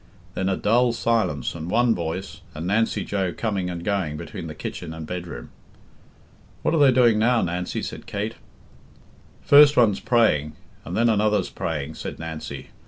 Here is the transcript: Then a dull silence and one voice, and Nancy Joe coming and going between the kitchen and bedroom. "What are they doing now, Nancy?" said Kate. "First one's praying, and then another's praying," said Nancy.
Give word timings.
Then 0.33 0.49
a 0.49 0.57
dull 0.57 0.93
silence 0.93 1.53
and 1.53 1.69
one 1.69 1.93
voice, 1.93 2.41
and 2.55 2.65
Nancy 2.65 3.05
Joe 3.05 3.31
coming 3.31 3.69
and 3.69 3.83
going 3.83 4.17
between 4.17 4.47
the 4.47 4.55
kitchen 4.55 4.95
and 4.95 5.05
bedroom. 5.05 5.51
"What 6.63 6.73
are 6.73 6.79
they 6.79 6.91
doing 6.91 7.19
now, 7.19 7.43
Nancy?" 7.43 7.83
said 7.83 8.07
Kate. 8.07 8.33
"First 9.43 9.77
one's 9.77 9.99
praying, 9.99 10.53
and 10.85 10.97
then 10.97 11.07
another's 11.07 11.51
praying," 11.51 11.93
said 11.93 12.17
Nancy. 12.17 12.69